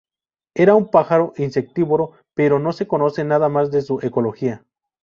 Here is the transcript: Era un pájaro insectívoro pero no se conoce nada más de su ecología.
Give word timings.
Era 0.55 0.73
un 0.73 0.89
pájaro 0.89 1.31
insectívoro 1.37 2.13
pero 2.33 2.57
no 2.57 2.73
se 2.73 2.87
conoce 2.87 3.23
nada 3.23 3.49
más 3.49 3.69
de 3.69 3.83
su 3.83 3.99
ecología. 4.01 4.65